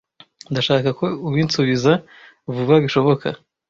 [0.51, 1.91] Ndashaka ko ubinsubiza
[2.55, 3.27] vuba bishoboka.